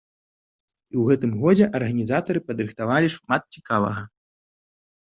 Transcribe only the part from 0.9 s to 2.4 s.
І ў гэтым годзе арганізатары